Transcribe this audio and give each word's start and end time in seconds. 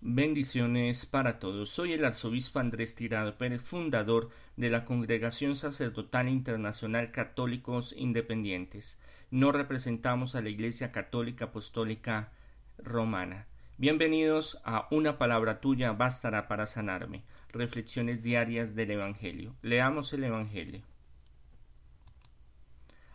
Bendiciones 0.00 1.06
para 1.06 1.40
todos. 1.40 1.70
Soy 1.70 1.92
el 1.92 2.04
arzobispo 2.04 2.60
Andrés 2.60 2.94
Tirado 2.94 3.36
Pérez, 3.36 3.62
fundador 3.62 4.30
de 4.56 4.70
la 4.70 4.84
Congregación 4.84 5.56
Sacerdotal 5.56 6.28
Internacional 6.28 7.10
Católicos 7.10 7.92
Independientes. 7.98 9.00
No 9.32 9.50
representamos 9.50 10.36
a 10.36 10.40
la 10.40 10.50
Iglesia 10.50 10.92
Católica 10.92 11.46
Apostólica 11.46 12.30
Romana. 12.78 13.48
Bienvenidos 13.76 14.60
a 14.62 14.86
Una 14.92 15.18
palabra 15.18 15.60
tuya 15.60 15.90
bastará 15.90 16.46
para 16.46 16.66
sanarme. 16.66 17.24
Reflexiones 17.48 18.22
diarias 18.22 18.76
del 18.76 18.92
Evangelio. 18.92 19.56
Leamos 19.62 20.12
el 20.12 20.22
Evangelio. 20.22 20.82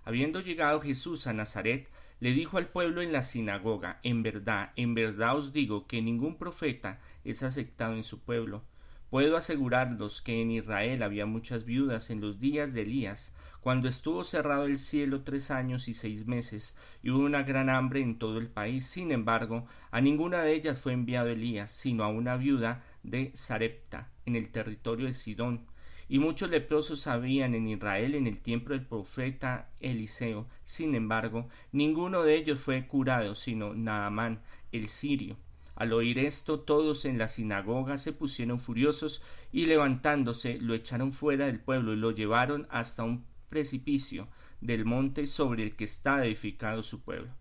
Habiendo 0.04 0.42
llegado 0.42 0.82
Jesús 0.82 1.28
a 1.28 1.34
Nazaret, 1.34 1.88
le 2.20 2.32
dijo 2.32 2.58
al 2.58 2.68
pueblo 2.68 3.02
en 3.02 3.12
la 3.12 3.22
sinagoga, 3.22 4.00
en 4.04 4.24
verdad, 4.24 4.72
en 4.76 4.94
verdad 4.94 5.38
os 5.38 5.54
digo 5.54 5.88
que 5.88 6.02
ningún 6.02 6.38
profeta 6.38 7.00
es 7.24 7.44
aceptado 7.44 7.96
en 7.96 8.04
su 8.04 8.20
pueblo. 8.20 8.64
Puedo 9.10 9.38
asegurarlos 9.38 10.22
que 10.22 10.42
en 10.42 10.50
Israel 10.52 11.04
había 11.04 11.26
muchas 11.26 11.66
viudas 11.66 12.10
en 12.10 12.20
los 12.20 12.40
días 12.40 12.74
de 12.74 12.82
Elías, 12.82 13.36
cuando 13.62 13.88
estuvo 13.88 14.24
cerrado 14.24 14.66
el 14.66 14.78
cielo 14.78 15.22
tres 15.22 15.52
años 15.52 15.88
y 15.88 15.94
seis 15.94 16.26
meses, 16.26 16.78
y 17.02 17.12
hubo 17.12 17.24
una 17.24 17.44
gran 17.44 17.70
hambre 17.70 18.02
en 18.02 18.18
todo 18.18 18.40
el 18.40 18.48
país. 18.48 18.86
Sin 18.86 19.12
embargo, 19.12 19.68
a 19.92 20.02
ninguna 20.02 20.42
de 20.42 20.54
ellas 20.54 20.80
fue 20.80 20.94
enviado 20.94 21.30
Elías, 21.30 21.72
sino 21.72 22.04
a 22.04 22.08
una 22.08 22.36
viuda 22.38 22.84
de 23.04 23.32
Sarepta, 23.36 24.10
en 24.26 24.36
el 24.36 24.50
territorio 24.50 25.06
de 25.06 25.14
Sidón, 25.14 25.68
y 26.10 26.20
muchos 26.20 26.50
leprosos 26.50 27.08
habían 27.08 27.56
en 27.56 27.68
Israel 27.68 28.16
en 28.16 28.28
el 28.28 28.40
tiempo 28.40 28.70
del 28.70 28.86
profeta 28.86 29.70
Eliseo. 29.80 30.48
Sin 30.64 30.96
embargo, 30.96 31.50
ninguno 31.72 32.24
de 32.24 32.36
ellos 32.36 32.60
fue 32.60 32.86
curado, 32.88 33.36
sino 33.36 33.74
Naamán, 33.74 34.42
el 34.72 34.88
sirio. 34.88 35.38
Al 35.76 35.92
oír 35.94 36.20
esto, 36.20 36.60
todos 36.60 37.06
en 37.06 37.18
la 37.18 37.28
sinagoga 37.28 37.98
se 37.98 38.14
pusieron 38.14 38.60
furiosos 38.60 39.24
y 39.52 39.66
levantándose 39.66 40.60
lo 40.60 40.76
echaron 40.76 41.12
fuera 41.12 41.48
del 41.48 41.60
pueblo 41.60 41.94
y 41.94 41.98
lo 41.98 42.12
llevaron 42.12 42.68
hasta 42.70 43.04
un 43.04 43.26
precipicio 43.50 44.28
del 44.62 44.86
monte 44.86 45.28
sobre 45.28 45.64
el 45.64 45.76
que 45.76 45.84
está 45.86 46.24
edificado 46.26 46.84
su 46.84 47.02
pueblo, 47.02 47.32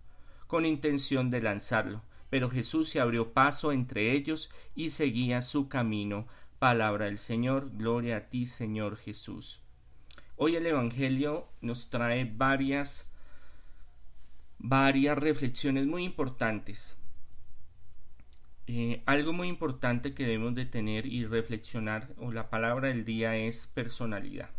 con 0.46 0.64
intención 0.64 1.30
de 1.30 1.42
lanzarlo. 1.42 2.02
Pero 2.30 2.48
Jesús 2.48 2.88
se 2.88 3.00
abrió 3.00 3.34
paso 3.34 3.72
entre 3.72 4.12
ellos 4.12 4.50
y 4.74 4.88
seguía 4.88 5.42
su 5.42 5.68
camino 5.68 6.26
Palabra 6.62 7.06
del 7.06 7.18
Señor, 7.18 7.72
gloria 7.76 8.18
a 8.18 8.28
ti 8.28 8.46
Señor 8.46 8.96
Jesús. 8.96 9.60
Hoy 10.36 10.54
el 10.54 10.64
Evangelio 10.64 11.48
nos 11.60 11.90
trae 11.90 12.24
varias, 12.24 13.12
varias 14.60 15.18
reflexiones 15.18 15.88
muy 15.88 16.04
importantes. 16.04 16.96
Eh, 18.68 19.02
algo 19.06 19.32
muy 19.32 19.48
importante 19.48 20.14
que 20.14 20.22
debemos 20.22 20.54
de 20.54 20.64
tener 20.64 21.04
y 21.04 21.26
reflexionar, 21.26 22.10
o 22.16 22.30
la 22.30 22.48
palabra 22.48 22.86
del 22.86 23.04
día 23.04 23.34
es 23.34 23.66
personalidad. 23.66 24.50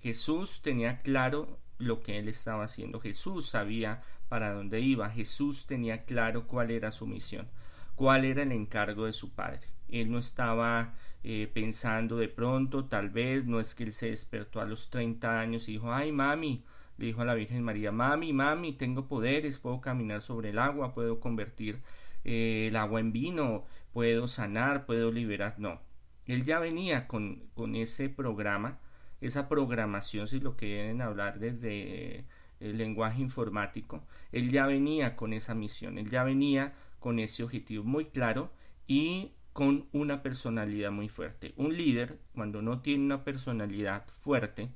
Jesús 0.00 0.62
tenía 0.62 1.02
claro 1.02 1.58
lo 1.78 2.00
que 2.00 2.20
él 2.20 2.28
estaba 2.28 2.62
haciendo. 2.62 3.00
Jesús 3.00 3.48
sabía 3.48 4.04
para 4.28 4.52
dónde 4.52 4.82
iba. 4.82 5.10
Jesús 5.10 5.66
tenía 5.66 6.04
claro 6.04 6.46
cuál 6.46 6.70
era 6.70 6.92
su 6.92 7.08
misión, 7.08 7.48
cuál 7.96 8.24
era 8.24 8.44
el 8.44 8.52
encargo 8.52 9.06
de 9.06 9.12
su 9.12 9.34
Padre. 9.34 9.66
Él 9.88 10.10
no 10.10 10.18
estaba 10.18 10.94
eh, 11.24 11.50
pensando 11.52 12.16
de 12.16 12.28
pronto, 12.28 12.86
tal 12.86 13.10
vez, 13.10 13.46
no 13.46 13.60
es 13.60 13.74
que 13.74 13.84
él 13.84 13.92
se 13.92 14.10
despertó 14.10 14.60
a 14.60 14.64
los 14.64 14.90
30 14.90 15.40
años 15.40 15.68
y 15.68 15.72
dijo, 15.72 15.92
ay 15.92 16.12
mami, 16.12 16.64
le 16.96 17.06
dijo 17.06 17.22
a 17.22 17.24
la 17.24 17.34
Virgen 17.34 17.62
María, 17.62 17.92
mami, 17.92 18.32
mami, 18.32 18.72
tengo 18.72 19.06
poderes, 19.08 19.58
puedo 19.58 19.80
caminar 19.80 20.20
sobre 20.22 20.50
el 20.50 20.58
agua, 20.58 20.94
puedo 20.94 21.20
convertir 21.20 21.82
eh, 22.24 22.66
el 22.68 22.76
agua 22.76 23.00
en 23.00 23.12
vino, 23.12 23.64
puedo 23.92 24.28
sanar, 24.28 24.86
puedo 24.86 25.10
liberar. 25.12 25.54
No, 25.58 25.80
él 26.26 26.44
ya 26.44 26.58
venía 26.60 27.06
con, 27.08 27.48
con 27.54 27.76
ese 27.76 28.08
programa, 28.08 28.78
esa 29.20 29.48
programación, 29.48 30.28
si 30.28 30.40
lo 30.40 30.56
quieren 30.56 31.02
hablar 31.02 31.38
desde 31.40 32.24
el 32.60 32.78
lenguaje 32.78 33.20
informático, 33.22 34.02
él 34.32 34.50
ya 34.50 34.66
venía 34.66 35.16
con 35.16 35.32
esa 35.32 35.54
misión, 35.54 35.98
él 35.98 36.10
ya 36.10 36.24
venía 36.24 36.74
con 36.98 37.18
ese 37.18 37.42
objetivo 37.44 37.84
muy 37.84 38.06
claro 38.06 38.52
y 38.86 39.32
con 39.58 39.88
una 39.90 40.22
personalidad 40.22 40.92
muy 40.92 41.08
fuerte. 41.08 41.52
Un 41.56 41.76
líder, 41.76 42.16
cuando 42.32 42.62
no 42.62 42.80
tiene 42.80 43.04
una 43.06 43.24
personalidad 43.24 44.06
fuerte, 44.06 44.68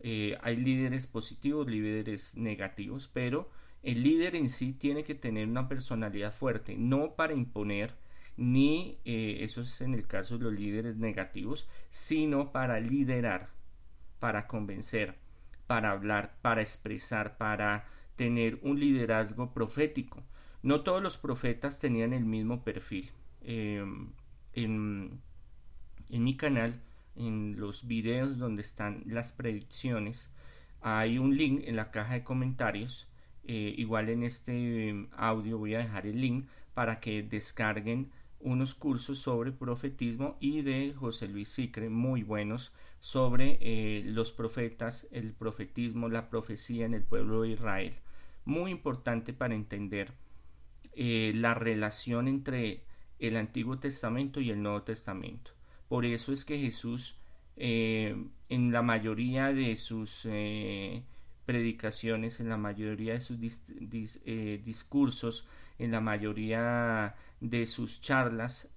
eh, 0.00 0.36
hay 0.42 0.56
líderes 0.56 1.06
positivos, 1.06 1.68
líderes 1.68 2.36
negativos, 2.36 3.08
pero 3.12 3.48
el 3.84 4.02
líder 4.02 4.34
en 4.34 4.48
sí 4.48 4.72
tiene 4.72 5.04
que 5.04 5.14
tener 5.14 5.46
una 5.46 5.68
personalidad 5.68 6.34
fuerte, 6.34 6.74
no 6.76 7.14
para 7.14 7.34
imponer, 7.34 7.94
ni 8.36 8.98
eh, 9.04 9.36
eso 9.42 9.60
es 9.60 9.80
en 9.80 9.94
el 9.94 10.08
caso 10.08 10.38
de 10.38 10.44
los 10.46 10.54
líderes 10.54 10.96
negativos, 10.96 11.68
sino 11.90 12.50
para 12.50 12.80
liderar, 12.80 13.50
para 14.18 14.48
convencer, 14.48 15.14
para 15.68 15.92
hablar, 15.92 16.34
para 16.42 16.62
expresar, 16.62 17.36
para 17.36 17.86
tener 18.16 18.58
un 18.62 18.80
liderazgo 18.80 19.54
profético. 19.54 20.20
No 20.64 20.80
todos 20.80 21.00
los 21.00 21.16
profetas 21.16 21.78
tenían 21.78 22.12
el 22.12 22.24
mismo 22.24 22.64
perfil. 22.64 23.08
Em, 23.42 24.12
en, 24.54 25.20
mi 26.10 26.36
canal, 26.36 26.80
en 27.16 27.58
los 27.58 27.86
videos 27.86 28.38
donde 28.38 28.62
están 28.62 29.02
las 29.06 29.32
predicciones, 29.32 30.30
hay 30.80 31.18
un 31.18 31.36
link 31.36 31.62
en 31.64 31.76
la 31.76 31.90
caja 31.90 32.14
de 32.14 32.24
comentarios. 32.24 33.08
Eh, 33.44 33.74
igual 33.78 34.08
en 34.10 34.22
este 34.22 35.08
audio 35.12 35.58
voy 35.58 35.74
a 35.74 35.78
dejar 35.78 36.06
el 36.06 36.20
link 36.20 36.46
para 36.74 37.00
que 37.00 37.22
descarguen 37.22 38.10
unos 38.40 38.74
cursos 38.74 39.18
sobre 39.18 39.52
profetismo 39.52 40.36
y 40.40 40.62
de 40.62 40.94
José 40.94 41.28
Luis 41.28 41.48
Sicre 41.48 41.90
muy 41.90 42.22
buenos 42.22 42.72
sobre 43.00 43.58
eh, 43.60 44.02
los 44.04 44.32
profetas, 44.32 45.08
el 45.10 45.32
profetismo, 45.32 46.08
la 46.08 46.28
profecía 46.30 46.86
en 46.86 46.94
el 46.94 47.02
pueblo 47.02 47.42
de 47.42 47.50
Israel. 47.50 47.94
Muy 48.44 48.70
importante 48.70 49.32
para 49.32 49.54
entender 49.54 50.12
eh, 50.94 51.32
la 51.34 51.54
relación 51.54 52.28
entre 52.28 52.84
el 53.20 53.36
Antiguo 53.36 53.78
Testamento 53.78 54.40
y 54.40 54.50
el 54.50 54.62
Nuevo 54.62 54.82
Testamento. 54.82 55.52
Por 55.88 56.04
eso 56.04 56.32
es 56.32 56.44
que 56.44 56.58
Jesús 56.58 57.16
eh, 57.62 58.16
en 58.48 58.72
la 58.72 58.80
mayoría 58.80 59.52
de 59.52 59.76
sus 59.76 60.22
eh, 60.24 61.02
predicaciones, 61.44 62.40
en 62.40 62.48
la 62.48 62.56
mayoría 62.56 63.12
de 63.12 63.20
sus 63.20 63.38
eh, 63.38 64.62
discursos, 64.64 65.46
en 65.78 65.90
la 65.90 66.00
mayoría 66.00 67.14
de 67.40 67.66
sus 67.66 68.00
charlas, 68.00 68.70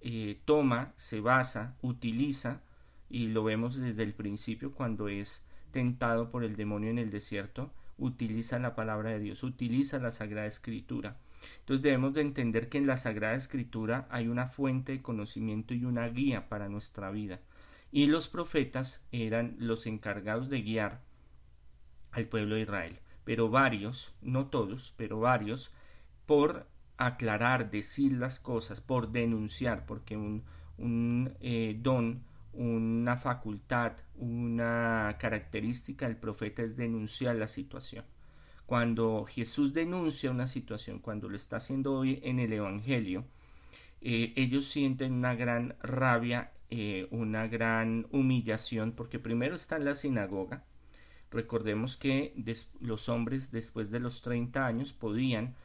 toma, 0.44 0.92
se 0.98 1.22
basa, 1.22 1.76
utiliza, 1.82 2.62
y 3.10 3.28
lo 3.28 3.46
vemos 3.46 3.78
desde 3.78 4.04
el 4.04 4.14
principio 4.14 4.74
cuando 4.74 5.08
es 5.08 5.46
tentado 5.72 6.30
por 6.30 6.44
el 6.44 6.58
demonio 6.58 6.90
en 6.90 7.00
el 7.00 7.10
desierto, 7.10 7.72
utiliza 7.98 8.60
la 8.60 8.76
palabra 8.76 9.12
de 9.12 9.20
Dios, 9.20 9.44
utiliza 9.44 9.98
la 10.00 10.12
Sagrada 10.12 10.48
Escritura 10.48 11.16
entonces 11.60 11.82
debemos 11.82 12.14
de 12.14 12.22
entender 12.22 12.70
que 12.70 12.78
en 12.78 12.88
la 12.88 12.98
Sagrada 12.98 13.36
Escritura 13.36 14.08
hay 14.10 14.28
una 14.28 14.48
fuente 14.48 14.92
de 14.92 15.02
conocimiento 15.02 15.74
y 15.74 15.86
una 15.86 16.08
guía 16.08 16.50
para 16.50 16.70
nuestra 16.70 17.12
vida. 17.12 17.40
Y 17.92 18.08
los 18.08 18.28
profetas 18.28 19.08
eran 19.12 19.56
los 19.60 19.86
encargados 19.86 20.50
de 20.50 20.62
guiar 20.62 21.02
al 22.12 22.26
pueblo 22.26 22.56
de 22.56 22.62
Israel. 22.62 23.00
Pero 23.24 23.50
varios, 23.50 24.14
no 24.22 24.48
todos, 24.48 24.94
pero 24.98 25.20
varios, 25.20 25.72
por 26.26 26.68
aclarar, 26.98 27.72
decir 27.72 28.14
las 28.14 28.40
cosas, 28.40 28.82
por 28.82 29.12
denunciar, 29.12 29.86
porque 29.86 30.18
un, 30.18 30.44
eh, 31.40 31.78
don, 31.82 32.24
una 32.54 33.18
facultad, 33.18 33.94
una 34.16 35.16
característica 35.20 36.08
del 36.08 36.18
profeta 36.18 36.62
es 36.62 36.76
denunciar 36.76 37.36
la 37.36 37.48
situación. 37.48 38.06
Cuando 38.66 39.26
Jesús 39.26 39.74
denuncia 39.74 40.32
una 40.32 40.48
situación, 40.48 41.00
cuando 41.00 41.30
lo 41.30 41.36
está 41.36 41.58
haciendo 41.58 41.94
hoy 41.94 42.20
en 42.24 42.40
el 42.40 42.54
Evangelio, 42.54 43.26
eh, 44.02 44.34
ellos 44.36 44.66
sienten 44.66 45.14
una 45.14 45.36
gran 45.36 45.76
rabia, 45.82 46.52
eh, 46.70 47.08
una 47.12 47.48
gran 47.48 48.08
humillación, 48.12 48.94
porque 48.94 49.20
primero 49.20 49.56
está 49.56 49.78
en 49.78 49.86
la 49.86 49.96
sinagoga. 49.96 50.64
Recordemos 51.32 51.98
que 51.98 52.34
los 52.80 53.10
hombres 53.10 53.52
después 53.52 53.92
de 53.92 54.00
los 54.00 54.22
30 54.22 54.66
años 54.66 54.94
podían 54.94 55.56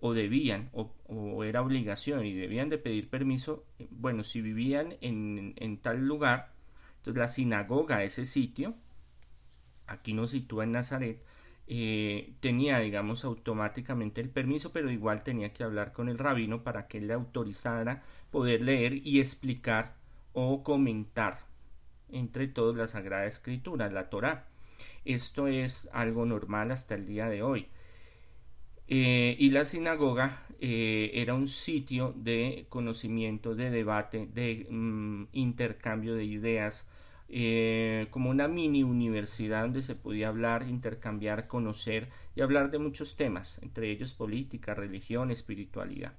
o 0.00 0.14
debían 0.14 0.70
o, 0.72 1.44
era 1.44 1.62
obligación 1.62 2.24
y 2.26 2.34
debían 2.34 2.68
de 2.68 2.78
pedir 2.78 3.08
permiso, 3.08 3.64
bueno, 3.90 4.24
si 4.24 4.40
vivían 4.40 4.96
en, 5.00 5.54
en 5.56 5.78
tal 5.78 6.06
lugar, 6.06 6.52
entonces 6.98 7.18
la 7.18 7.28
sinagoga, 7.28 8.02
ese 8.02 8.24
sitio, 8.24 8.74
aquí 9.86 10.12
nos 10.12 10.30
sitúa 10.30 10.64
en 10.64 10.72
Nazaret, 10.72 11.22
eh, 11.68 12.34
tenía, 12.40 12.78
digamos, 12.78 13.24
automáticamente 13.24 14.20
el 14.20 14.30
permiso, 14.30 14.72
pero 14.72 14.90
igual 14.90 15.22
tenía 15.22 15.52
que 15.52 15.64
hablar 15.64 15.92
con 15.92 16.08
el 16.08 16.18
rabino 16.18 16.62
para 16.62 16.86
que 16.86 16.98
él 16.98 17.08
le 17.08 17.14
autorizara 17.14 18.02
poder 18.30 18.62
leer 18.62 18.94
y 19.06 19.20
explicar 19.20 19.94
o 20.32 20.62
comentar 20.62 21.38
entre 22.10 22.48
todos 22.48 22.76
la 22.76 22.86
Sagrada 22.86 23.26
Escritura, 23.26 23.90
la 23.90 24.10
Torá. 24.10 24.46
Esto 25.04 25.48
es 25.48 25.88
algo 25.92 26.26
normal 26.26 26.70
hasta 26.70 26.94
el 26.94 27.06
día 27.06 27.28
de 27.28 27.42
hoy. 27.42 27.68
Eh, 28.88 29.36
y 29.38 29.50
la 29.50 29.64
sinagoga 29.64 30.46
eh, 30.60 31.10
era 31.14 31.34
un 31.34 31.48
sitio 31.48 32.12
de 32.16 32.66
conocimiento, 32.68 33.54
de 33.54 33.70
debate, 33.70 34.28
de 34.32 34.66
mm, 34.70 35.24
intercambio 35.32 36.14
de 36.14 36.24
ideas, 36.24 36.88
eh, 37.28 38.06
como 38.10 38.30
una 38.30 38.46
mini 38.46 38.84
universidad 38.84 39.62
donde 39.62 39.82
se 39.82 39.96
podía 39.96 40.28
hablar, 40.28 40.68
intercambiar, 40.68 41.48
conocer 41.48 42.08
y 42.36 42.40
hablar 42.40 42.70
de 42.70 42.78
muchos 42.78 43.16
temas, 43.16 43.60
entre 43.62 43.90
ellos 43.90 44.12
política, 44.12 44.74
religión, 44.74 45.30
espiritualidad. 45.30 46.12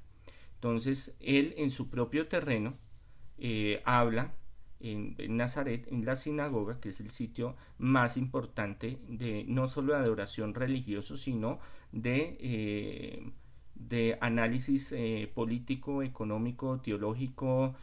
Entonces, 0.56 1.16
él 1.22 1.54
en 1.58 1.72
su 1.72 1.90
propio 1.90 2.28
terreno 2.28 2.78
eh, 3.38 3.82
habla 3.86 4.34
en, 4.82 5.16
Nazaret, 5.38 5.88
en 5.92 6.04
la 6.06 6.16
sinagoga, 6.16 6.80
que 6.82 6.90
es 6.90 7.00
el 7.00 7.10
sitio 7.10 7.56
más 7.78 8.18
importante 8.18 9.00
de 9.08 9.46
no 9.48 9.70
solo 9.70 9.94
de 9.94 10.00
adoración 10.00 10.54
religioso, 10.54 11.16
sino 11.16 11.60
de, 11.92 12.38
eh, 12.42 14.18
análisis 14.20 14.94
político, 15.34 16.04
económico, 16.04 16.82
teológico, 16.82 17.76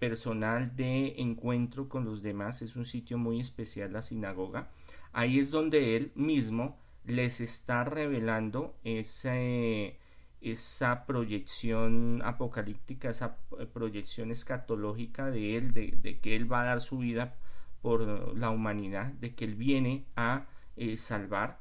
personal, 0.00 0.74
de 0.76 1.14
encuentro 1.18 1.88
con 1.88 2.04
los 2.04 2.22
demás. 2.22 2.62
Es 2.62 2.76
un 2.76 2.84
sitio 2.84 3.18
muy 3.18 3.40
especial, 3.40 3.92
la 3.92 4.02
sinagoga. 4.02 4.70
Ahí 5.12 5.38
es 5.38 5.50
donde 5.50 5.96
él 5.96 6.12
mismo 6.14 6.78
les 7.04 7.40
está 7.40 7.84
revelando 7.84 8.74
ese 8.84 9.98
esa 10.40 11.06
proyección 11.06 12.22
apocalíptica, 12.24 13.10
esa 13.10 13.36
proyección 13.72 14.30
escatológica 14.30 15.30
de 15.30 15.56
Él, 15.56 15.72
de, 15.72 16.20
que 16.20 16.36
Él 16.36 16.50
va 16.50 16.62
a 16.62 16.66
dar 16.66 16.80
su 16.80 16.98
vida 16.98 17.34
por 17.82 18.36
la 18.36 18.50
humanidad, 18.50 19.06
de 19.14 19.34
que 19.34 19.44
Él 19.44 19.54
viene 19.54 20.06
a 20.16 20.46
eh, 20.76 20.96
salvar, 20.96 21.58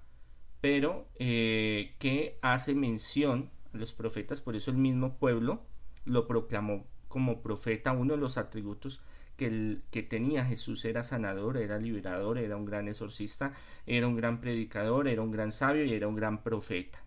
pero 0.61 1.07
eh, 1.19 1.95
que 1.99 2.37
hace 2.41 2.75
mención 2.75 3.49
a 3.73 3.77
los 3.77 3.93
profetas, 3.93 4.41
por 4.41 4.55
eso 4.55 4.71
el 4.71 4.77
mismo 4.77 5.17
pueblo 5.17 5.61
lo 6.05 6.27
proclamó 6.27 6.85
como 7.15 7.41
profeta, 7.41 7.93
uno 7.93 8.15
de 8.15 8.19
los 8.19 8.37
atributos 8.37 9.01
que, 9.37 10.05
tenía 10.09 10.43
Jesús 10.43 10.83
era 10.83 11.01
sanador, 11.01 11.55
era 11.55 11.77
liberador, 11.77 12.37
era 12.37 12.57
un 12.57 12.65
gran 12.65 12.89
exorcista, 12.89 13.53
era 13.87 14.05
un 14.05 14.17
gran 14.17 14.41
predicador, 14.41 15.07
era 15.07 15.21
un 15.21 15.31
gran 15.31 15.53
sabio 15.53 15.85
y 15.85 15.93
era 15.93 16.09
un 16.09 16.15
gran 16.17 16.43
profeta. 16.43 17.01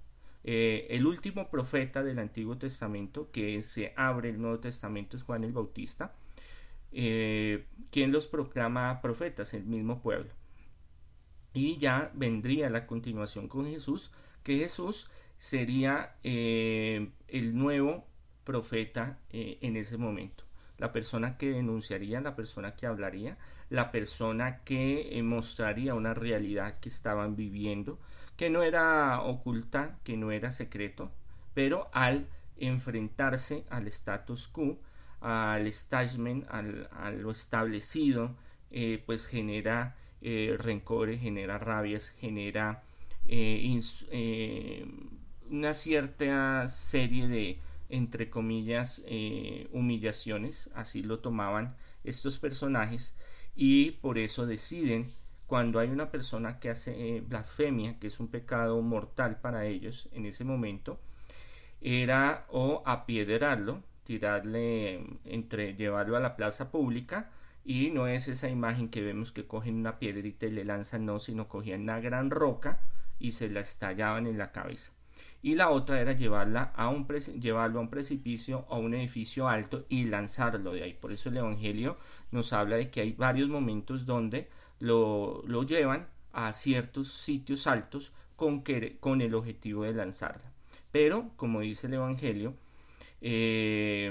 Eh, 0.44 0.86
el 0.88 1.06
último 1.06 1.50
profeta 1.50 2.02
del 2.02 2.20
Antiguo 2.20 2.56
Testamento 2.56 3.30
que 3.30 3.62
se 3.62 3.92
abre 3.96 4.30
el 4.30 4.40
Nuevo 4.40 4.60
Testamento 4.60 5.18
es 5.18 5.24
Juan 5.24 5.44
el 5.44 5.52
Bautista, 5.52 6.14
eh, 6.90 7.66
quien 7.90 8.10
los 8.10 8.26
proclama 8.28 9.02
profetas, 9.02 9.52
el 9.52 9.64
mismo 9.64 10.00
pueblo. 10.00 10.30
Y 11.52 11.76
ya 11.76 12.10
vendría 12.14 12.70
la 12.70 12.86
continuación 12.86 13.46
con 13.46 13.66
Jesús, 13.66 14.10
que 14.42 14.56
Jesús 14.56 15.10
sería 15.36 16.16
eh, 16.22 17.10
el 17.28 17.58
nuevo 17.58 18.07
profeta 18.48 19.18
en 19.30 19.76
ese 19.76 19.98
momento. 19.98 20.44
La 20.78 20.92
persona 20.92 21.36
que 21.36 21.50
denunciaría, 21.50 22.20
la 22.20 22.34
persona 22.34 22.74
que 22.74 22.86
hablaría, 22.86 23.36
la 23.68 23.90
persona 23.92 24.64
que 24.64 25.20
mostraría 25.22 25.94
una 25.94 26.14
realidad 26.14 26.78
que 26.80 26.88
estaban 26.88 27.36
viviendo, 27.36 27.98
que 28.38 28.48
no 28.48 28.62
era 28.62 29.20
oculta, 29.22 29.98
que 30.04 30.16
no 30.16 30.30
era 30.30 30.50
secreto, 30.52 31.10
pero 31.52 31.88
al 31.92 32.26
enfrentarse 32.56 33.64
al 33.68 33.88
status 33.88 34.48
quo, 34.48 34.78
al 35.20 35.66
establishment, 35.66 36.46
a 36.48 37.10
lo 37.10 37.30
establecido, 37.30 38.36
eh, 38.70 39.02
pues 39.04 39.26
genera 39.26 39.96
eh, 40.20 40.56
rencores, 40.58 41.20
genera 41.20 41.58
rabias, 41.58 42.10
genera 42.10 42.82
eh, 43.26 44.86
una 45.50 45.74
cierta 45.74 46.68
serie 46.68 47.28
de, 47.28 47.58
entre 47.88 48.30
comillas, 48.30 49.04
humillaciones, 49.72 50.70
así 50.74 51.02
lo 51.02 51.20
tomaban 51.20 51.76
estos 52.04 52.38
personajes, 52.38 53.16
y 53.54 53.92
por 53.92 54.18
eso 54.18 54.46
deciden 54.46 55.12
cuando 55.48 55.78
hay 55.80 55.88
una 55.88 56.10
persona 56.10 56.60
que 56.60 56.68
hace 56.68 57.16
eh, 57.16 57.20
blasfemia, 57.22 57.98
que 57.98 58.08
es 58.08 58.20
un 58.20 58.28
pecado 58.28 58.82
mortal 58.82 59.40
para 59.40 59.64
ellos 59.64 60.08
en 60.12 60.26
ese 60.26 60.44
momento, 60.44 61.00
era 61.80 62.46
o 62.50 62.82
apiedrarlo, 62.84 63.82
tirarle 64.04 65.02
entre 65.24 65.74
llevarlo 65.74 66.16
a 66.16 66.20
la 66.20 66.36
plaza 66.36 66.70
pública 66.70 67.30
y 67.64 67.90
no 67.90 68.08
es 68.08 68.28
esa 68.28 68.50
imagen 68.50 68.90
que 68.90 69.00
vemos 69.00 69.32
que 69.32 69.46
cogen 69.46 69.76
una 69.76 69.98
piedrita 69.98 70.44
y 70.46 70.50
le 70.50 70.66
lanzan, 70.66 71.06
no, 71.06 71.18
sino 71.18 71.48
cogían 71.48 71.82
una 71.82 71.98
gran 72.00 72.30
roca 72.30 72.80
y 73.18 73.32
se 73.32 73.48
la 73.48 73.60
estallaban 73.60 74.26
en 74.26 74.36
la 74.36 74.52
cabeza. 74.52 74.92
Y 75.42 75.54
la 75.54 75.70
otra 75.70 76.00
era 76.00 76.12
llevarla 76.12 76.72
a 76.74 76.88
un 76.88 77.06
llevarlo 77.06 77.78
a 77.78 77.82
un 77.82 77.90
precipicio 77.90 78.64
o 78.68 78.74
a 78.74 78.78
un 78.78 78.94
edificio 78.94 79.48
alto 79.48 79.86
y 79.88 80.04
lanzarlo 80.04 80.72
de 80.72 80.82
ahí. 80.82 80.94
Por 80.94 81.12
eso 81.12 81.28
el 81.28 81.36
Evangelio 81.36 81.96
nos 82.32 82.52
habla 82.52 82.76
de 82.76 82.90
que 82.90 83.00
hay 83.00 83.12
varios 83.12 83.48
momentos 83.48 84.04
donde 84.04 84.48
lo, 84.80 85.42
llevan 85.64 86.08
a 86.32 86.52
ciertos 86.52 87.12
sitios 87.12 87.66
altos 87.66 88.12
con, 88.36 88.64
con 89.00 89.20
el 89.20 89.34
objetivo 89.34 89.84
de 89.84 89.92
lanzarla. 89.94 90.50
Pero, 90.90 91.30
como 91.36 91.60
dice 91.60 91.86
el 91.86 91.94
Evangelio, 91.94 92.54
eh, 93.20 94.10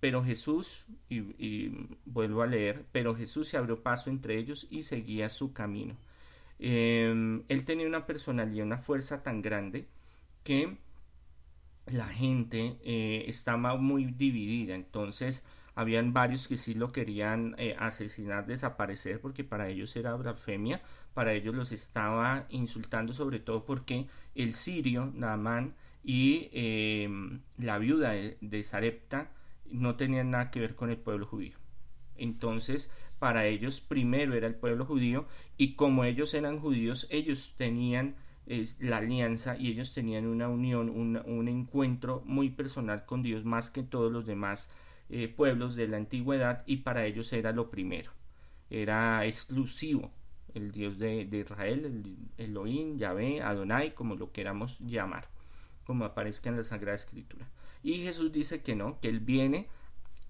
pero 0.00 0.24
Jesús, 0.24 0.84
y, 1.08 1.70
vuelvo 2.04 2.42
a 2.42 2.46
leer, 2.46 2.84
pero 2.90 3.14
Jesús 3.14 3.46
se 3.46 3.56
abrió 3.56 3.82
paso 3.82 4.10
entre 4.10 4.36
ellos 4.36 4.66
y 4.68 4.82
seguía 4.82 5.28
su 5.28 5.52
camino. 5.52 5.94
Eh, 6.58 7.40
él 7.48 7.64
tenía 7.64 7.86
una 7.86 8.06
personalidad, 8.06 8.66
una 8.66 8.78
fuerza 8.78 9.22
tan 9.22 9.42
grande 9.42 9.86
que 10.44 10.78
la 11.86 12.08
gente 12.08 12.78
eh, 12.82 13.24
estaba 13.28 13.76
muy 13.76 14.04
dividida. 14.06 14.74
Entonces, 14.74 15.46
habían 15.74 16.12
varios 16.12 16.48
que 16.48 16.56
sí 16.56 16.74
lo 16.74 16.92
querían 16.92 17.54
eh, 17.58 17.74
asesinar, 17.78 18.46
desaparecer, 18.46 19.20
porque 19.20 19.44
para 19.44 19.68
ellos 19.68 19.94
era 19.96 20.14
blasfemia, 20.14 20.82
para 21.14 21.32
ellos 21.34 21.54
los 21.54 21.72
estaba 21.72 22.46
insultando, 22.50 23.12
sobre 23.12 23.40
todo 23.40 23.64
porque 23.64 24.06
el 24.34 24.54
sirio, 24.54 25.10
Naamán, 25.14 25.74
y 26.04 26.48
em, 26.52 27.40
la 27.58 27.78
viuda 27.78 28.10
de, 28.12 28.36
de 28.40 28.62
Sarepta 28.64 29.30
no 29.66 29.96
tenían 29.96 30.30
nada 30.30 30.50
que 30.50 30.60
ver 30.60 30.74
con 30.74 30.90
el 30.90 30.96
pueblo 30.98 31.26
judío. 31.26 31.56
Entonces, 32.16 32.90
para 33.18 33.46
ellos 33.46 33.80
primero 33.80 34.34
era 34.34 34.46
el 34.46 34.54
pueblo 34.54 34.84
judío 34.84 35.26
y 35.56 35.74
como 35.74 36.04
ellos 36.04 36.34
eran 36.34 36.58
judíos, 36.60 37.06
ellos 37.10 37.54
tenían 37.56 38.16
la 38.80 38.98
alianza 38.98 39.56
y 39.56 39.70
ellos 39.70 39.94
tenían 39.94 40.26
una 40.26 40.48
unión, 40.48 40.90
un 40.90 41.48
encuentro 41.48 42.22
muy 42.24 42.50
personal 42.50 43.04
con 43.06 43.22
Dios 43.22 43.44
más 43.44 43.70
que 43.70 43.82
todos 43.82 44.10
los 44.10 44.26
demás 44.26 44.70
eh, 45.10 45.28
pueblos 45.28 45.76
de 45.76 45.88
la 45.88 45.98
antigüedad 45.98 46.62
y 46.66 46.78
para 46.78 47.04
ellos 47.04 47.32
era 47.32 47.52
lo 47.52 47.70
primero, 47.70 48.10
era 48.70 49.24
exclusivo 49.26 50.10
el 50.54 50.72
Dios 50.72 50.98
de, 50.98 51.22
Israel, 51.30 51.84
el 51.84 52.16
Elohim, 52.38 52.98
Yahvé, 52.98 53.42
Adonai, 53.42 53.94
como 53.94 54.16
lo 54.16 54.32
queramos 54.32 54.78
llamar, 54.80 55.28
como 55.84 56.04
aparezca 56.04 56.50
en 56.50 56.56
la 56.56 56.62
Sagrada 56.62 56.96
Escritura. 56.96 57.46
Y 57.82 57.98
Jesús 57.98 58.32
dice 58.32 58.62
que 58.62 58.74
no, 58.74 59.00
que 59.00 59.08
Él 59.08 59.20
viene, 59.20 59.68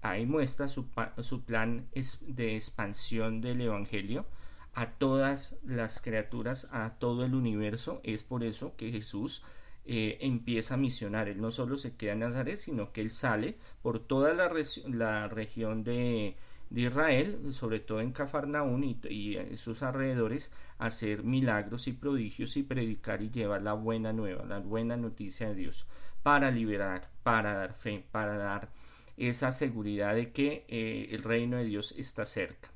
ahí 0.01 0.25
muestra 0.25 0.67
su, 0.67 0.85
su 1.21 1.43
plan 1.43 1.87
de 2.27 2.55
expansión 2.55 3.41
del 3.41 3.61
Evangelio 3.61 4.25
a 4.73 4.91
todas 4.91 5.57
las 5.63 6.01
criaturas, 6.01 6.67
a 6.71 6.95
todo 6.99 7.25
el 7.25 7.35
universo. 7.35 8.01
Es 8.03 8.23
por 8.23 8.43
eso 8.43 8.75
que 8.75 8.91
Jesús 8.91 9.43
eh, 9.85 10.17
empieza 10.21 10.75
a 10.75 10.77
misionar. 10.77 11.27
Él 11.27 11.41
no 11.41 11.51
solo 11.51 11.77
se 11.77 11.95
queda 11.95 12.13
en 12.13 12.19
Nazaret, 12.19 12.57
sino 12.57 12.91
que 12.91 13.01
él 13.01 13.11
sale 13.11 13.57
por 13.81 13.99
toda 13.99 14.33
la, 14.33 14.51
la 14.87 15.27
región 15.27 15.83
de, 15.83 16.35
de, 16.69 16.81
Israel, 16.81 17.53
sobre 17.53 17.79
todo 17.81 17.99
en 18.01 18.13
Cafarnaún 18.13 18.83
y, 18.83 18.99
y, 19.09 19.57
sus 19.57 19.83
alrededores, 19.83 20.53
a 20.79 20.85
hacer 20.87 21.23
milagros 21.23 21.87
y 21.87 21.93
prodigios 21.93 22.57
y 22.57 22.63
predicar 22.63 23.21
y 23.21 23.29
llevar 23.29 23.61
la 23.61 23.73
buena 23.73 24.13
nueva, 24.13 24.45
la 24.45 24.59
buena 24.59 24.97
noticia 24.97 25.49
de 25.49 25.55
Dios, 25.55 25.85
para 26.23 26.49
liberar, 26.49 27.09
para 27.23 27.53
dar 27.53 27.73
fe, 27.73 28.03
para 28.11 28.37
dar 28.37 28.69
esa 29.17 29.51
seguridad 29.51 30.15
de 30.15 30.31
que 30.31 30.65
eh, 30.67 31.09
el 31.11 31.23
reino 31.23 31.57
de 31.57 31.65
Dios 31.65 31.93
está 31.97 32.25
cerca. 32.25 32.69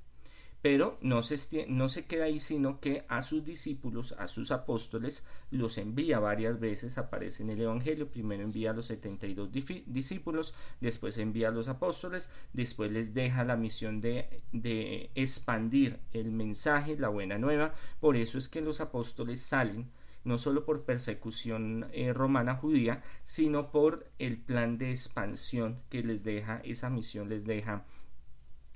Pero 0.62 0.98
no 1.02 1.22
se, 1.22 2.06
queda 2.06 2.26
ahí, 2.26 2.40
sino 2.40 2.80
que 2.80 3.06
a 3.08 3.22
sus 3.22 3.46
discípulos, 3.46 4.14
a 4.18 4.28
sus 4.28 4.52
apóstoles, 4.52 5.26
los 5.52 5.78
envía 5.78 6.20
varias 6.20 6.60
veces, 6.60 6.98
aparece 6.98 7.44
en 7.44 7.52
el 7.52 7.62
Evangelio, 7.62 8.10
primero 8.10 8.44
envía 8.44 8.72
a 8.72 8.74
los 8.74 8.88
72 8.88 9.52
discípulos, 9.52 10.56
después 10.82 11.18
envía 11.20 11.50
a 11.50 11.52
los 11.52 11.68
apóstoles, 11.68 12.32
después 12.54 12.92
les 12.92 13.14
deja 13.14 13.44
la 13.44 13.56
misión 13.56 14.02
de, 14.02 14.42
de 14.52 15.12
expandir 15.16 16.00
el 16.12 16.32
mensaje, 16.32 16.98
la 16.98 17.10
buena 17.10 17.38
nueva, 17.38 17.76
por 18.00 18.18
eso 18.18 18.38
es 18.38 18.50
que 18.50 18.62
los 18.62 18.82
apóstoles 18.82 19.42
salen 19.42 19.90
no 20.28 20.38
solo 20.38 20.66
por 20.66 20.84
persecución 20.84 21.88
eh, 21.94 22.12
romana 22.12 22.56
judía, 22.56 23.02
sino 23.24 23.72
por 23.72 24.12
el 24.20 24.38
plan 24.38 24.78
de 24.78 24.92
expansión 24.92 25.80
que 25.90 26.04
les 26.04 26.24
deja, 26.24 26.60
esa 26.66 26.90
misión 26.90 27.30
les 27.30 27.46
deja 27.46 27.86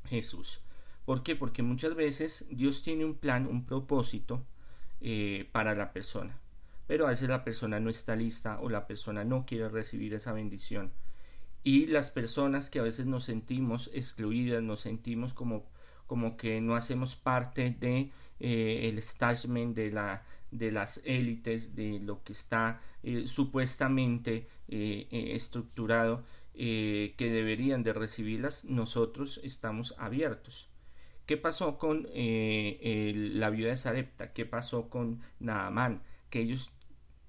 Jesús. 0.06 0.62
¿Por 1.06 1.24
qué? 1.24 1.36
Porque 1.36 1.64
muchas 1.64 1.96
veces 1.96 2.48
Dios 2.50 2.82
tiene 2.84 3.06
un 3.06 3.16
plan, 3.16 3.48
un 3.48 3.66
propósito 3.66 4.46
eh, 5.02 5.50
para 5.52 5.76
la 5.76 5.94
persona. 5.94 6.38
pero 6.88 7.06
a 7.08 7.10
veces 7.10 7.30
la 7.30 7.44
persona 7.44 7.80
no 7.80 7.90
está 7.90 8.16
lista 8.16 8.60
o 8.62 8.70
la 8.70 8.86
persona 8.88 9.24
no 9.24 9.46
quiere 9.46 9.70
recibir 9.70 10.14
esa 10.14 10.34
bendición. 10.34 10.92
Y 11.64 11.88
las 11.88 12.10
personas 12.12 12.70
que 12.70 12.80
a 12.80 12.84
veces 12.84 13.06
nos 13.06 13.24
sentimos 13.26 13.90
excluidas, 13.94 14.64
nos 14.64 14.82
sentimos 14.82 15.34
como, 15.34 15.66
como 16.08 16.36
que 16.38 16.60
no 16.62 16.76
hacemos 16.76 17.16
parte 17.16 17.76
de 17.80 18.12
eh, 18.40 18.92
de 19.76 19.92
la 19.92 20.24
de 20.52 20.72
las 20.72 21.02
élites 21.06 21.76
de 21.76 22.00
lo 22.00 22.24
que 22.24 22.34
está 22.34 22.82
eh, 23.04 23.28
supuestamente 23.28 24.48
eh, 24.68 25.08
estructurado 25.36 26.24
que 26.54 27.16
deberían 27.18 27.82
de 27.84 27.94
recibirlas 27.94 28.66
nosotros 28.66 29.40
estamos 29.44 29.96
abiertos 29.98 30.71
¿Qué 31.32 31.38
pasó 31.38 31.78
con 31.78 32.10
la 32.14 33.50
viuda 33.52 33.70
de 33.70 33.78
Sarepta? 33.78 34.34
¿Qué 34.34 34.46
pasó 34.46 34.90
con 34.90 35.22
Naamán? 35.40 36.02
Que 36.30 36.42
ellos 36.42 36.72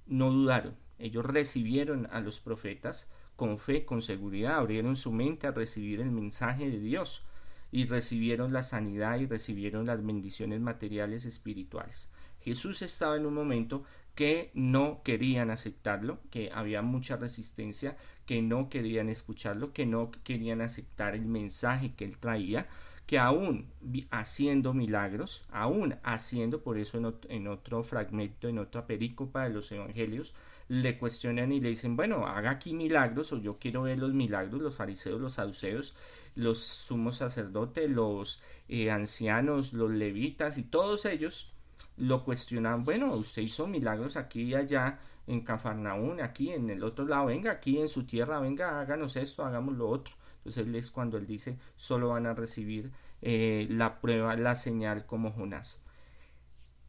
no 0.09 0.33
dudaron, 0.33 0.75
ellos 0.99 1.25
recibieron 1.25 2.09
a 2.11 2.19
los 2.19 2.41
profetas 2.41 3.09
con 3.37 3.61
fe, 3.61 3.85
con 3.85 4.03
seguridad, 4.03 4.57
abrieron 4.57 4.97
su 4.97 5.13
mente 5.13 5.47
a 5.47 5.53
recibir 5.53 6.01
el 6.01 6.11
mensaje 6.11 6.69
de 6.69 6.81
Dios 6.81 7.23
y 7.71 7.85
recibieron 7.85 8.53
la 8.53 8.65
sanidad 8.65 9.21
y 9.21 9.27
recibieron 9.27 9.87
las 9.87 10.05
bendiciones 10.05 10.61
materiales 10.61 11.25
espirituales. 11.25 12.11
Jesús 12.41 12.83
estaba 12.83 13.17
en 13.17 13.25
un 13.25 13.35
momento 13.35 13.85
que 14.17 14.51
no 14.53 15.03
querían 15.05 15.53
aceptarlo, 15.53 16.19
que 16.29 16.51
había 16.53 16.83
mucha 16.83 17.15
resistencia, 17.19 17.97
que 18.27 18.43
no 18.43 18.69
querían 18.69 19.09
escucharlo, 19.09 19.73
que 19.73 19.87
no 19.87 20.11
querían 20.25 20.61
aceptar 20.61 21.15
el 21.15 21.25
mensaje 21.25 21.95
que 21.95 22.05
él 22.05 22.19
traía, 22.19 22.67
que 23.07 23.19
aún 23.19 23.67
haciendo 24.11 24.75
milagros, 24.75 25.45
aún 25.51 25.97
haciendo, 26.03 26.63
por 26.63 26.79
eso 26.79 26.99
en 27.29 27.47
otro, 27.49 27.83
fragmento, 27.83 28.49
en 28.49 28.59
otra 28.59 28.87
perícopa 28.87 29.45
de 29.45 29.51
los 29.51 29.71
evangelios, 29.73 30.35
le 30.69 30.99
cuestionan 30.99 31.53
y 31.53 31.61
le 31.61 31.71
dicen, 31.71 31.97
bueno, 31.97 32.27
haga 32.27 32.51
aquí 32.51 32.73
milagros 32.73 33.33
o 33.33 33.39
yo 33.39 33.59
quiero 33.59 33.83
ver 33.83 33.99
los 33.99 34.15
milagros, 34.15 34.61
los 34.61 34.75
fariseos, 34.75 35.21
los 35.21 35.35
saduceos, 35.35 35.95
los 36.35 36.61
sumos 36.61 37.17
sacerdotes, 37.17 37.91
los 37.91 38.41
eh, 38.69 38.91
ancianos, 38.91 39.73
los 39.73 39.91
levitas 39.91 40.57
y 40.59 40.63
todos 40.63 41.05
ellos 41.05 41.53
lo 41.97 42.25
cuestionan, 42.25 42.85
bueno, 42.85 43.13
usted 43.13 43.43
hizo 43.43 43.67
milagros 43.67 44.17
aquí 44.17 44.43
y 44.43 44.55
allá 44.55 44.99
en 45.27 45.43
Cafarnaún, 45.43 46.21
aquí 46.21 46.51
en 46.51 46.71
el 46.71 46.83
otro 46.83 47.07
lado, 47.07 47.27
venga 47.27 47.53
aquí 47.53 47.79
en 47.79 47.89
su 47.89 48.05
tierra, 48.05 48.41
venga, 48.41 48.81
háganos 48.81 49.17
esto, 49.17 49.45
hagamos 49.45 49.77
lo 49.77 49.89
otro. 49.89 50.15
Entonces 50.43 50.67
él 50.67 50.75
es 50.75 50.91
cuando 50.91 51.19
él 51.19 51.27
dice, 51.27 51.57
solo 51.77 52.09
van 52.09 52.27
a 52.27 52.35
recibir 52.35 52.91
eh, 53.21 53.69
la 53.71 54.01
prueba, 54.01 54.35
la 54.35 54.57
señal 54.57 55.07
como 55.07 55.31
Jonás. 55.31 55.85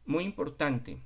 Muy 0.06 0.24
importante, 0.24 0.98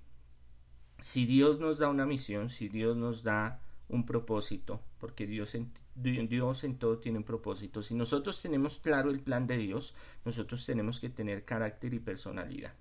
si 0.98 1.26
Dios 1.26 1.60
nos 1.60 1.78
da 1.78 1.90
una 1.90 2.06
misión, 2.06 2.48
si 2.48 2.70
Dios 2.70 2.96
nos 2.96 3.22
da 3.22 3.60
un 3.90 4.06
propósito, 4.06 4.80
porque 4.98 5.26
Dios 5.26 5.54
en, 5.54 5.70
Dios 5.94 6.64
en 6.64 6.78
todo 6.78 6.98
tiene 6.98 7.18
un 7.18 7.24
propósito. 7.24 7.82
Si 7.82 7.94
nosotros 7.94 8.40
tenemos 8.40 8.78
claro 8.78 9.10
el 9.10 9.20
plan 9.20 9.46
de 9.46 9.58
Dios, 9.58 9.94
nosotros 10.24 10.64
tenemos 10.64 11.00
que 11.00 11.10
tener 11.10 11.44
carácter 11.44 11.92
y 11.92 11.98
personalidad. 11.98 12.72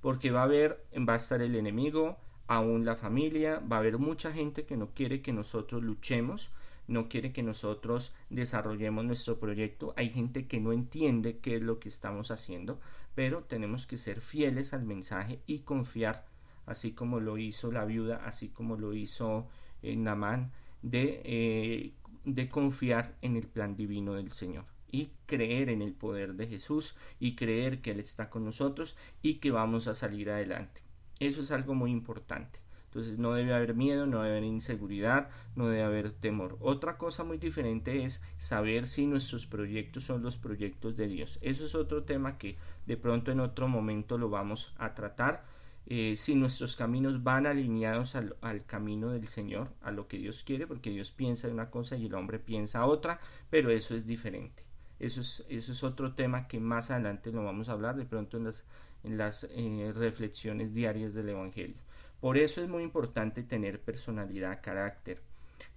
Porque 0.00 0.30
va 0.30 0.42
a 0.42 0.44
haber, 0.44 0.84
va 1.08 1.14
a 1.14 1.16
estar 1.16 1.42
el 1.42 1.56
enemigo, 1.56 2.18
aún 2.46 2.84
la 2.84 2.94
familia, 2.94 3.58
va 3.60 3.76
a 3.76 3.80
haber 3.80 3.98
mucha 3.98 4.32
gente 4.32 4.64
que 4.64 4.76
no 4.76 4.90
quiere 4.94 5.22
que 5.22 5.32
nosotros 5.32 5.82
luchemos, 5.82 6.50
no 6.88 7.08
quiere 7.08 7.32
que 7.32 7.42
nosotros 7.42 8.14
desarrollemos 8.30 9.04
nuestro 9.04 9.38
proyecto. 9.38 9.94
Hay 9.96 10.10
gente 10.10 10.46
que 10.46 10.60
no 10.60 10.72
entiende 10.72 11.38
qué 11.38 11.56
es 11.56 11.62
lo 11.62 11.78
que 11.78 11.88
estamos 11.88 12.30
haciendo, 12.30 12.80
pero 13.14 13.44
tenemos 13.44 13.86
que 13.86 13.98
ser 13.98 14.20
fieles 14.20 14.72
al 14.74 14.84
mensaje 14.84 15.40
y 15.46 15.60
confiar, 15.60 16.26
así 16.66 16.92
como 16.92 17.20
lo 17.20 17.38
hizo 17.38 17.72
la 17.72 17.84
viuda, 17.84 18.22
así 18.24 18.48
como 18.48 18.76
lo 18.76 18.94
hizo 18.94 19.48
eh, 19.82 19.96
Namán, 19.96 20.52
de, 20.82 21.22
eh, 21.24 21.92
de 22.24 22.48
confiar 22.48 23.16
en 23.22 23.36
el 23.36 23.46
plan 23.46 23.76
divino 23.76 24.14
del 24.14 24.32
Señor 24.32 24.64
y 24.90 25.10
creer 25.26 25.68
en 25.68 25.82
el 25.82 25.92
poder 25.92 26.34
de 26.34 26.46
Jesús 26.46 26.96
y 27.18 27.34
creer 27.34 27.80
que 27.82 27.90
Él 27.90 28.00
está 28.00 28.30
con 28.30 28.44
nosotros 28.44 28.96
y 29.22 29.34
que 29.36 29.50
vamos 29.50 29.88
a 29.88 29.94
salir 29.94 30.30
adelante. 30.30 30.82
Eso 31.18 31.40
es 31.40 31.50
algo 31.50 31.74
muy 31.74 31.90
importante. 31.90 32.60
Entonces 32.96 33.18
no 33.18 33.34
debe 33.34 33.52
haber 33.52 33.74
miedo, 33.74 34.06
no 34.06 34.22
debe 34.22 34.38
haber 34.38 34.44
inseguridad, 34.44 35.28
no 35.54 35.68
debe 35.68 35.82
haber 35.82 36.12
temor. 36.12 36.56
Otra 36.60 36.96
cosa 36.96 37.24
muy 37.24 37.36
diferente 37.36 38.06
es 38.06 38.22
saber 38.38 38.86
si 38.86 39.06
nuestros 39.06 39.44
proyectos 39.44 40.04
son 40.04 40.22
los 40.22 40.38
proyectos 40.38 40.96
de 40.96 41.06
Dios. 41.06 41.38
Eso 41.42 41.66
es 41.66 41.74
otro 41.74 42.04
tema 42.04 42.38
que 42.38 42.56
de 42.86 42.96
pronto 42.96 43.30
en 43.30 43.40
otro 43.40 43.68
momento 43.68 44.16
lo 44.16 44.30
vamos 44.30 44.74
a 44.78 44.94
tratar. 44.94 45.44
Eh, 45.84 46.14
si 46.16 46.34
nuestros 46.36 46.74
caminos 46.74 47.22
van 47.22 47.44
alineados 47.44 48.16
al, 48.16 48.64
camino 48.64 49.10
del 49.10 49.28
Señor, 49.28 49.68
a 49.82 49.90
lo 49.90 50.08
que 50.08 50.16
Dios 50.16 50.42
quiere, 50.42 50.66
porque 50.66 50.88
Dios 50.88 51.10
piensa 51.10 51.48
una 51.48 51.68
cosa 51.68 51.98
y 51.98 52.06
el 52.06 52.14
hombre 52.14 52.38
piensa 52.38 52.86
otra, 52.86 53.20
pero 53.50 53.68
eso 53.68 53.94
es 53.94 54.06
diferente. 54.06 54.62
Eso 55.00 55.20
es, 55.20 55.44
eso 55.50 55.72
es 55.72 55.84
otro 55.84 56.14
tema 56.14 56.48
que 56.48 56.60
más 56.60 56.90
adelante 56.90 57.30
lo 57.30 57.44
vamos 57.44 57.68
a 57.68 57.72
hablar 57.72 57.94
de 57.96 58.06
pronto 58.06 58.38
en 58.38 58.44
las, 58.44 58.64
en 59.04 59.18
las 59.18 59.44
eh, 59.50 59.92
reflexiones 59.94 60.72
diarias 60.72 61.12
del 61.12 61.28
Evangelio. 61.28 61.76
Por 62.20 62.38
eso 62.38 62.62
es 62.62 62.68
muy 62.68 62.82
importante 62.82 63.42
tener 63.42 63.80
personalidad, 63.80 64.60
carácter, 64.62 65.20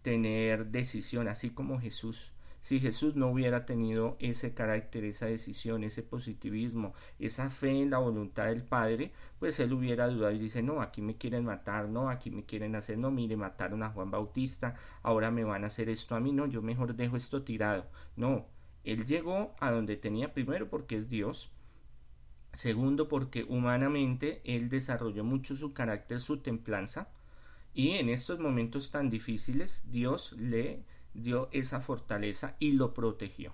tener 0.01 0.67
decisión, 0.67 1.27
así 1.27 1.49
como 1.49 1.79
Jesús. 1.79 2.31
Si 2.61 2.79
Jesús 2.79 3.15
no 3.15 3.27
hubiera 3.27 3.65
tenido 3.65 4.17
ese 4.19 4.53
carácter, 4.53 5.05
esa 5.05 5.27
decisión, 5.27 5.83
ese 5.83 6.03
positivismo, 6.03 6.93
esa 7.17 7.49
fe 7.49 7.81
en 7.81 7.89
la 7.89 7.99
voluntad 7.99 8.47
del 8.47 8.63
Padre, 8.63 9.13
pues 9.39 9.59
él 9.59 9.71
hubiera 9.71 10.07
dudado 10.07 10.33
y 10.33 10.39
dice, 10.39 10.61
no, 10.61 10.81
aquí 10.81 11.01
me 11.01 11.15
quieren 11.15 11.45
matar, 11.45 11.87
no, 11.87 12.09
aquí 12.09 12.31
me 12.31 12.43
quieren 12.43 12.75
hacer, 12.75 12.97
no, 12.97 13.11
mire, 13.11 13.37
mataron 13.37 13.81
a 13.83 13.89
Juan 13.91 14.11
Bautista, 14.11 14.75
ahora 15.03 15.31
me 15.31 15.45
van 15.45 15.63
a 15.63 15.67
hacer 15.67 15.87
esto 15.89 16.15
a 16.15 16.19
mí, 16.19 16.33
no, 16.33 16.47
yo 16.47 16.61
mejor 16.61 16.95
dejo 16.95 17.15
esto 17.15 17.43
tirado. 17.43 17.85
No, 18.17 18.45
él 18.83 19.05
llegó 19.05 19.55
a 19.59 19.71
donde 19.71 19.95
tenía 19.95 20.33
primero 20.33 20.69
porque 20.69 20.95
es 20.97 21.09
Dios, 21.09 21.51
Segundo, 22.53 23.07
porque 23.07 23.45
humanamente 23.47 24.41
él 24.43 24.69
desarrolló 24.69 25.23
mucho 25.23 25.55
su 25.55 25.73
carácter, 25.73 26.19
su 26.19 26.37
templanza, 26.37 27.09
y 27.73 27.91
en 27.91 28.09
estos 28.09 28.39
momentos 28.39 28.89
tan 28.91 29.09
difíciles 29.09 29.85
Dios 29.91 30.33
le 30.33 30.83
dio 31.13 31.49
esa 31.51 31.79
fortaleza 31.79 32.55
y 32.59 32.71
lo 32.73 32.93
protegió. 32.93 33.53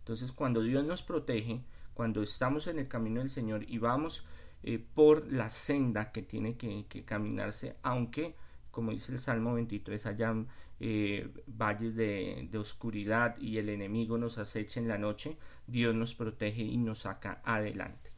Entonces, 0.00 0.32
cuando 0.32 0.62
Dios 0.62 0.84
nos 0.84 1.02
protege, 1.02 1.62
cuando 1.94 2.22
estamos 2.22 2.66
en 2.66 2.78
el 2.80 2.88
camino 2.88 3.20
del 3.20 3.30
Señor 3.30 3.64
y 3.68 3.78
vamos 3.78 4.26
eh, 4.64 4.84
por 4.94 5.32
la 5.32 5.48
senda 5.48 6.10
que 6.10 6.22
tiene 6.22 6.56
que, 6.56 7.04
caminarse, 7.04 7.76
aunque, 7.82 8.34
como 8.70 8.90
dice 8.90 9.12
el 9.12 9.18
Salmo 9.18 9.54
23, 9.54 10.06
hayan 10.06 10.48
eh, 10.80 11.28
valles 11.46 11.94
de, 11.94 12.48
de 12.50 12.58
oscuridad 12.58 13.36
y 13.38 13.58
el 13.58 13.68
enemigo 13.68 14.18
nos 14.18 14.38
acecha 14.38 14.80
en 14.80 14.88
la 14.88 14.98
noche, 14.98 15.36
Dios 15.66 15.94
nos 15.94 16.14
protege 16.14 16.62
y 16.62 16.76
nos 16.76 17.00
saca 17.00 17.40
adelante. 17.44 18.11